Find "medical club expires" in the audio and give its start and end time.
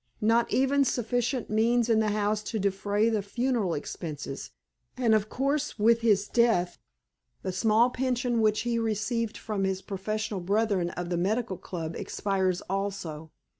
11.17-12.61